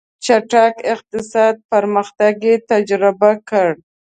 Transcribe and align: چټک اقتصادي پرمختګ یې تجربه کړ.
چټک 0.25 0.75
اقتصادي 0.93 1.61
پرمختګ 1.71 2.35
یې 2.47 2.55
تجربه 2.71 3.31
کړ. 3.49 3.69